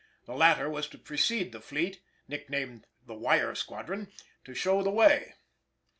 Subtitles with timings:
[0.25, 4.11] The latter was to precede the fleet nicknamed the Wire Squadron
[4.45, 5.35] to show the way.